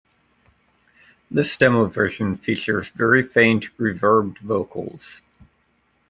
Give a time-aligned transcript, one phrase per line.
[1.29, 5.21] This demo version features very faint, reverbed vocals.